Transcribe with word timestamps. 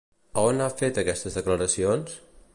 A 0.43 0.45
on 0.51 0.63
ha 0.63 0.69
fet 0.79 0.97
aquestes 1.03 1.39
declaracions? 1.41 2.19